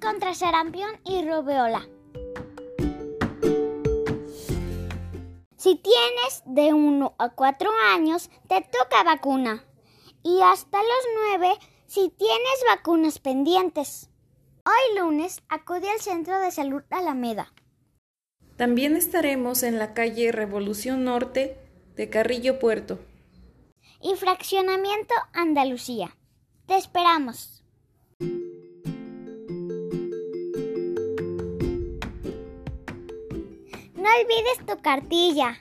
contra 0.00 0.34
sarampión 0.34 0.90
y 1.04 1.28
rubeola. 1.28 1.88
Si 5.56 5.76
tienes 5.76 6.42
de 6.44 6.74
1 6.74 7.14
a 7.18 7.28
4 7.30 7.70
años, 7.94 8.28
te 8.48 8.60
toca 8.60 9.02
vacuna. 9.02 9.64
Y 10.22 10.40
hasta 10.42 10.78
los 10.78 11.38
9 11.38 11.58
si 11.86 12.10
tienes 12.10 12.64
vacunas 12.68 13.18
pendientes. 13.18 14.10
Hoy 14.66 14.98
lunes 14.98 15.42
acude 15.48 15.90
al 15.90 16.00
Centro 16.00 16.38
de 16.40 16.50
Salud 16.50 16.82
Alameda. 16.90 17.52
También 18.56 18.94
estaremos 18.96 19.62
en 19.62 19.78
la 19.78 19.94
calle 19.94 20.32
Revolución 20.32 21.04
Norte 21.04 21.58
de 21.96 22.10
Carrillo 22.10 22.58
Puerto. 22.58 22.98
Y 24.02 24.14
Fraccionamiento 24.16 25.14
Andalucía. 25.32 26.16
Te 26.66 26.76
esperamos. 26.76 27.63
No 34.04 34.10
olvides 34.20 34.58
tu 34.66 34.82
cartilla. 34.82 35.56